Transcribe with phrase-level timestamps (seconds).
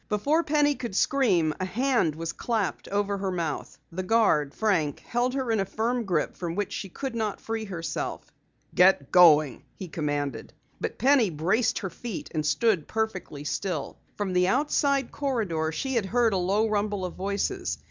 [0.09, 3.77] Before Penny could scream, a hand was clapped over her mouth.
[3.91, 7.65] The guard, Frank, held her in a firm grip from which she could not free
[7.65, 8.33] herself.
[8.73, 10.53] "Get going!" he commanded.
[10.79, 13.99] But Penny braced her feet and stood perfectly still.
[14.15, 17.77] From the outside corridor she had heard a low rumble of voices.